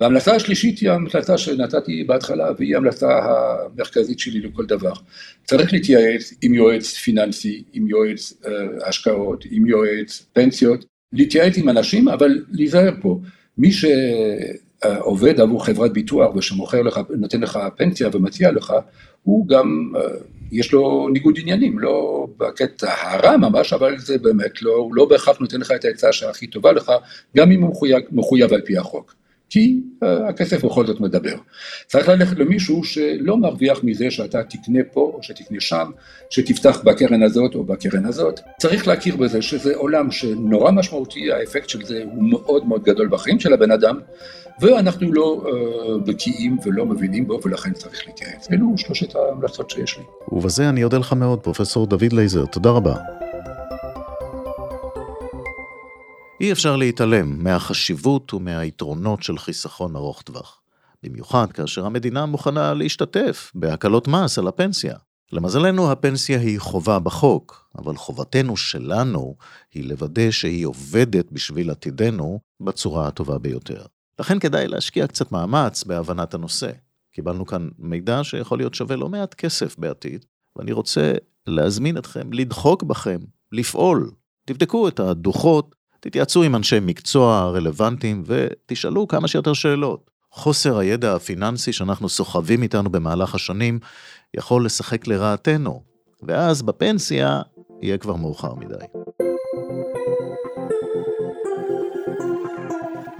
[0.00, 4.92] וההמלצה השלישית היא ההמלצה שנתתי בהתחלה, והיא ההמלצה המרכזית שלי לכל דבר.
[5.44, 12.08] צריך להתייעץ עם יועץ פיננסי, עם יועץ אה, השקעות, עם יועץ פנסיות, להתייעץ עם אנשים,
[12.08, 13.20] אבל להיזהר פה.
[13.58, 18.72] מי שעובד עבור חברת ביטוח ושמוכר לך, נותן לך פנסיה ומציע לך,
[19.22, 20.00] הוא גם, אה,
[20.52, 25.38] יש לו ניגוד עניינים, לא בקטע הרע ממש, אבל זה באמת לא, הוא לא בהכרח
[25.38, 26.92] נותן לך את העצה שהכי טובה לך,
[27.36, 29.14] גם אם הוא מחויב, מחויב על פי החוק.
[29.54, 31.34] כי uh, הכסף בכל זאת מדבר.
[31.86, 35.90] צריך ללכת למישהו שלא מרוויח מזה שאתה תקנה פה או שתקנה שם,
[36.30, 38.40] שתפתח בקרן הזאת או בקרן הזאת.
[38.58, 43.40] צריך להכיר בזה שזה עולם שנורא משמעותי, האפקט של זה הוא מאוד מאוד גדול בחיים
[43.40, 43.98] של הבן אדם,
[44.60, 45.50] ואנחנו לא uh,
[46.06, 48.48] בקיאים ולא מבינים בו ולכן צריך להתייעץ.
[48.52, 50.04] אלו שלושת ההמלצות שיש לי.
[50.32, 52.94] ובזה אני אודה לך מאוד, פרופסור דוד לייזר, תודה רבה.
[56.40, 60.60] אי אפשר להתעלם מהחשיבות ומהיתרונות של חיסכון ארוך טווח.
[61.02, 64.96] במיוחד כאשר המדינה מוכנה להשתתף בהקלות מס על הפנסיה.
[65.32, 69.36] למזלנו הפנסיה היא חובה בחוק, אבל חובתנו שלנו
[69.74, 73.84] היא לוודא שהיא עובדת בשביל עתידנו בצורה הטובה ביותר.
[74.18, 76.70] לכן כדאי להשקיע קצת מאמץ בהבנת הנושא.
[77.12, 80.24] קיבלנו כאן מידע שיכול להיות שווה לא מעט כסף בעתיד,
[80.56, 81.12] ואני רוצה
[81.46, 83.18] להזמין אתכם לדחוק בכם,
[83.52, 84.10] לפעול.
[84.44, 90.10] תבדקו את הדוחות תתייעצו עם אנשי מקצוע רלוונטיים ותשאלו כמה שיותר שאלות.
[90.30, 93.78] חוסר הידע הפיננסי שאנחנו סוחבים איתנו במהלך השנים
[94.36, 95.82] יכול לשחק לרעתנו,
[96.22, 97.40] ואז בפנסיה
[97.82, 98.84] יהיה כבר מאוחר מדי.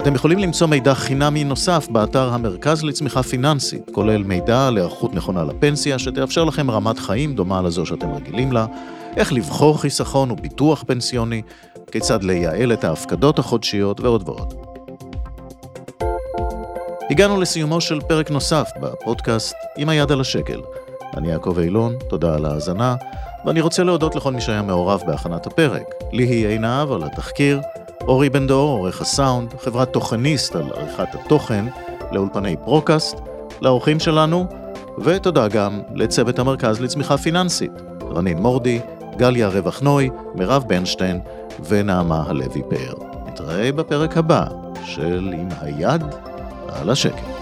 [0.01, 5.43] אתם יכולים למצוא מידע חינמי נוסף באתר המרכז לצמיחה פיננסית, כולל מידע על היערכות נכונה
[5.43, 8.65] לפנסיה, שתאפשר לכם רמת חיים דומה לזו שאתם רגילים לה,
[9.17, 11.41] איך לבחור חיסכון וביטוח פנסיוני,
[11.95, 14.53] כיצד לייעל את ההפקדות החודשיות ועוד ועוד.
[17.11, 20.61] הגענו לסיומו של פרק נוסף בפודקאסט עם היד על השקל.
[21.17, 22.95] אני יעקב אילון, תודה על ההאזנה,
[23.45, 25.83] ואני רוצה להודות לכל מי שהיה מעורב בהכנת הפרק.
[26.11, 27.61] ליהי עינב על התחקיר,
[28.01, 31.65] אורי בן דור, עורך הסאונד, חברת תוכניסט על עריכת התוכן,
[32.11, 33.17] לאולפני פרוקאסט,
[33.61, 34.45] לאורחים שלנו,
[34.97, 37.71] ותודה גם לצוות המרכז לצמיחה פיננסית,
[38.15, 38.79] רנין מורדי,
[39.17, 41.19] גליה רווח נוי, מירב ברנשטיין
[41.67, 42.93] ונעמה הלוי פאר.
[43.27, 44.45] נתראה בפרק הבא
[44.83, 46.03] של עם היד
[46.67, 47.34] על השקט.